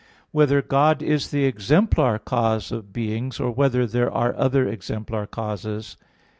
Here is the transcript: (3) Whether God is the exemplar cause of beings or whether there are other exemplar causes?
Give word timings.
(3) 0.31 0.31
Whether 0.31 0.61
God 0.63 1.03
is 1.03 1.29
the 1.29 1.45
exemplar 1.45 2.17
cause 2.17 2.71
of 2.71 2.91
beings 2.91 3.39
or 3.39 3.51
whether 3.51 3.85
there 3.85 4.11
are 4.11 4.33
other 4.35 4.67
exemplar 4.67 5.27
causes? 5.27 5.95